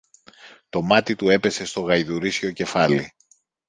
[0.69, 3.13] Το μάτι του έπεσε στο γαϊδουρίσιο κεφάλι.